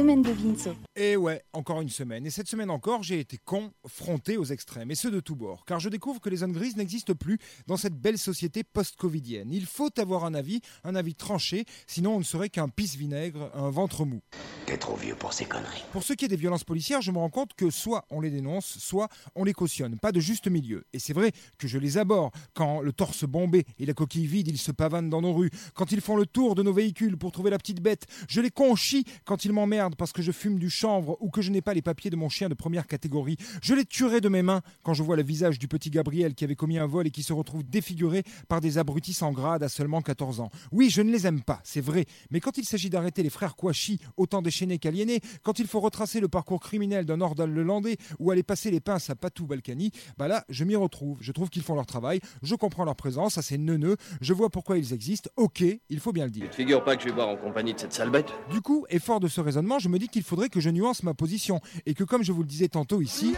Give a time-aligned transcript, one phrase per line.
[0.00, 0.74] semaine de Vinceau.
[0.96, 2.24] Et ouais, encore une semaine.
[2.24, 5.66] Et cette semaine encore, j'ai été confronté aux extrêmes, et ceux de tous bords.
[5.66, 9.52] Car je découvre que les zones grises n'existent plus dans cette belle société post-covidienne.
[9.52, 13.68] Il faut avoir un avis, un avis tranché, sinon on ne serait qu'un pisse-vinaigre, un
[13.68, 14.22] ventre mou.
[14.64, 15.84] T'es trop vieux pour ces conneries.
[15.92, 18.30] Pour ce qui est des violences policières, je me rends compte que soit on les
[18.30, 19.98] dénonce, soit on les cautionne.
[19.98, 20.86] Pas de juste milieu.
[20.94, 24.48] Et c'est vrai que je les aborde quand le torse bombé et la coquille vide,
[24.48, 25.50] ils se pavanent dans nos rues.
[25.74, 28.06] Quand ils font le tour de nos véhicules pour trouver la petite bête.
[28.28, 31.50] Je les conchis quand ils m'emmerdent parce que je fume du chanvre ou que je
[31.50, 33.36] n'ai pas les papiers de mon chien de première catégorie.
[33.62, 36.44] Je les tuerai de mes mains quand je vois le visage du petit Gabriel qui
[36.44, 39.68] avait commis un vol et qui se retrouve défiguré par des abrutis sans grade à
[39.68, 40.50] seulement 14 ans.
[40.72, 42.06] Oui, je ne les aime pas, c'est vrai.
[42.30, 46.20] Mais quand il s'agit d'arrêter les frères Kouachi, autant déchaînés qu'aliénés, quand il faut retracer
[46.20, 50.28] le parcours criminel d'un Nordal Lelandais ou aller passer les pinces à Patou Balkany, bah
[50.28, 51.18] là, je m'y retrouve.
[51.20, 54.78] Je trouve qu'ils font leur travail, je comprends leur présence, assez neuneux, je vois pourquoi
[54.78, 55.30] ils existent.
[55.36, 56.44] Ok, il faut bien le dire.
[56.44, 58.60] Tu te figures pas que je vais boire en compagnie de cette sale bête Du
[58.60, 61.14] coup, et fort de ce raisonnement, je me dis qu'il faudrait que je nuance ma
[61.14, 63.34] position et que, comme je vous le disais tantôt ici.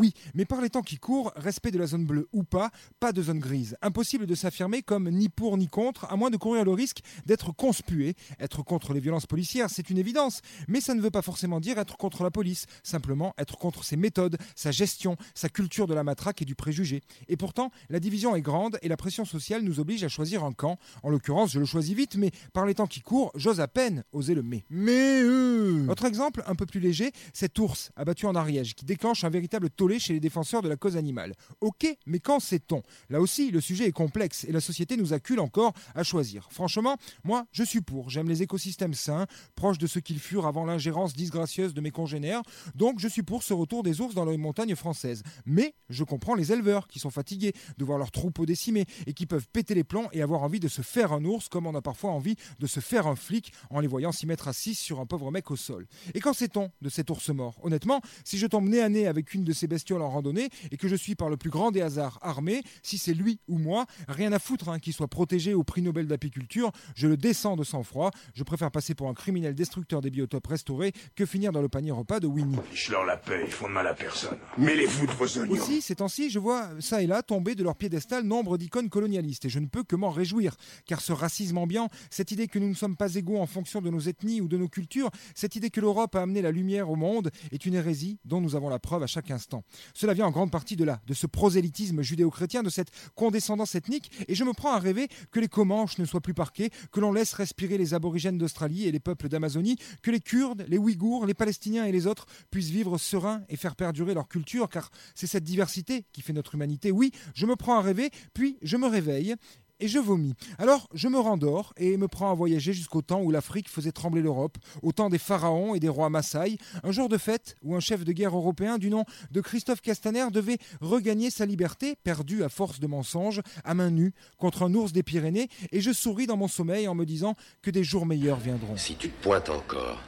[0.00, 3.12] Oui, mais par les temps qui courent, respect de la zone bleue ou pas, pas
[3.12, 3.76] de zone grise.
[3.82, 7.52] Impossible de s'affirmer comme ni pour ni contre, à moins de courir le risque d'être
[7.52, 8.14] conspué.
[8.40, 11.78] Être contre les violences policières, c'est une évidence, mais ça ne veut pas forcément dire
[11.78, 16.04] être contre la police, simplement être contre ses méthodes, sa gestion, sa culture de la
[16.04, 17.02] matraque et du préjugé.
[17.28, 20.52] Et pourtant, la division est grande et la pression sociale nous oblige à choisir un
[20.52, 20.78] camp.
[21.02, 24.04] En l'occurrence, je le choisis vite, mais par les temps qui courent, j'ose à peine
[24.12, 24.64] oser le mais.
[24.70, 25.86] Mais euh...
[25.88, 29.70] Autre exemple, un peu plus léger, cet ours abattu en Ariège qui déclenche un véritable
[29.98, 31.34] chez les défenseurs de la cause animale.
[31.60, 32.82] Ok, mais quand sait-on?
[33.08, 36.48] Là aussi, le sujet est complexe et la société nous accule encore à choisir.
[36.50, 38.10] Franchement, moi, je suis pour.
[38.10, 42.42] J'aime les écosystèmes sains, proches de ce qu'ils furent avant l'ingérence disgracieuse de mes congénères.
[42.74, 45.22] Donc, je suis pour ce retour des ours dans les montagnes françaises.
[45.44, 49.26] Mais je comprends les éleveurs qui sont fatigués de voir leurs troupeaux décimés et qui
[49.26, 51.82] peuvent péter les plombs et avoir envie de se faire un ours comme on a
[51.82, 55.06] parfois envie de se faire un flic en les voyant s'y mettre 6 sur un
[55.06, 55.86] pauvre mec au sol.
[56.14, 57.58] Et quand sait-on de cet ours mort?
[57.62, 60.78] Honnêtement, si je tombe nez à nez avec une de ces bestioles en randonnée et
[60.78, 63.84] que je suis par le plus grand des hasards armé, si c'est lui ou moi,
[64.08, 67.64] rien à foutre hein, qu'il soit protégé au prix Nobel d'apiculture, je le descends de
[67.64, 68.10] sang-froid.
[68.32, 71.90] Je préfère passer pour un criminel destructeur des biotopes restaurés que finir dans le panier
[71.90, 72.56] repas de Winnie.
[72.72, 74.38] Je leur la paix, ils font de mal à personne.
[74.56, 75.52] Mêlez-vous de vos oignons.
[75.52, 79.44] Aussi, ces temps-ci, je vois ça et là tomber de leur piédestal nombre d'icônes colonialistes
[79.44, 80.56] et je ne peux que m'en réjouir,
[80.86, 83.90] car ce racisme ambiant, cette idée que nous ne sommes pas égaux en fonction de
[83.90, 86.96] nos ethnies ou de nos cultures, cette idée que l'Europe a amené la lumière au
[86.96, 89.64] monde, est une hérésie dont nous avons la preuve à chaque instant.
[89.94, 94.10] Cela vient en grande partie de là, de ce prosélytisme judéo-chrétien, de cette condescendance ethnique,
[94.28, 97.12] et je me prends à rêver que les Comanches ne soient plus parqués, que l'on
[97.12, 101.34] laisse respirer les aborigènes d'Australie et les peuples d'Amazonie, que les Kurdes, les Ouïghours, les
[101.34, 105.44] Palestiniens et les autres puissent vivre sereins et faire perdurer leur culture, car c'est cette
[105.44, 106.90] diversité qui fait notre humanité.
[106.90, 109.34] Oui, je me prends à rêver, puis je me réveille
[109.80, 110.34] et je vomis.
[110.58, 114.22] Alors je me rendors et me prends à voyager jusqu'au temps où l'Afrique faisait trembler
[114.22, 117.80] l'Europe, au temps des pharaons et des rois Maasai, un jour de fête où un
[117.80, 122.48] chef de guerre européen du nom de Christophe Castaner devait regagner sa liberté, perdue à
[122.48, 126.36] force de mensonges, à main nue, contre un ours des Pyrénées, et je souris dans
[126.36, 128.76] mon sommeil en me disant que des jours meilleurs viendront.
[128.76, 130.00] Si tu te pointes encore,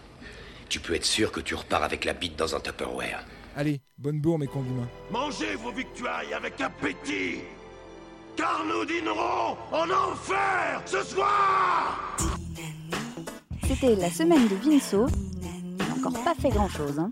[0.69, 3.25] tu peux être sûr que tu repars avec la bite dans un Tupperware.
[3.57, 4.87] Allez, bonne bourre mes condiments.
[5.11, 7.39] Mangez vos victuailles avec appétit
[8.39, 12.17] car nous dînerons en enfer ce soir
[13.67, 15.07] C'était la semaine de Vinceau.
[15.43, 17.01] Il n'a encore pas fait grand-chose.
[17.01, 17.11] Hein.